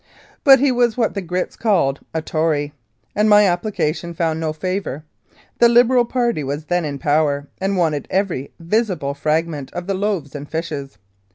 [0.43, 2.73] But he was what the Grits called "a Tory,"
[3.15, 5.03] and my application found no favour.
[5.59, 9.93] The Liberal party was then in power, and wanted every visible frag ment of the
[9.93, 10.97] loaves and fishes.